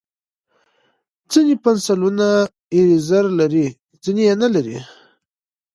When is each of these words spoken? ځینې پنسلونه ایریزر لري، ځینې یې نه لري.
ځینې 1.31 1.55
پنسلونه 1.63 2.27
ایریزر 2.73 3.25
لري، 3.39 3.67
ځینې 4.03 4.21
یې 4.27 4.35
نه 4.43 4.47
لري. 4.55 4.77